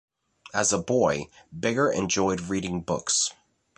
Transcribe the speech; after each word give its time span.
As 0.51 0.73
a 0.73 0.79
boy, 0.79 1.25
Bigger 1.55 1.91
enjoyed 1.91 2.41
reading 2.41 2.81
books. 2.81 3.31